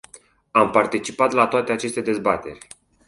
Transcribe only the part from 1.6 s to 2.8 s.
aceste dezbateri.